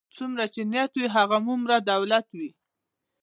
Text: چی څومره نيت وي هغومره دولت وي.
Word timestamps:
چی 0.09 0.13
څومره 0.17 0.43
نيت 0.71 0.91
وي 0.97 1.05
هغومره 1.15 1.75
دولت 1.91 2.27
وي. 2.37 2.49